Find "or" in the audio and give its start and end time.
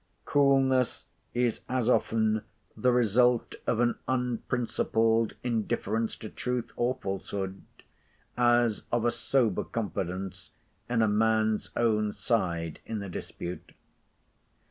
6.75-6.95